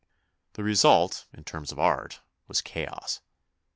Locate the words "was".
2.47-2.59